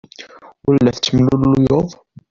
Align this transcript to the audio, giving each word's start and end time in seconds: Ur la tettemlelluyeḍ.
Ur 0.67 0.75
la 0.83 0.91
tettemlelluyeḍ. 0.95 1.87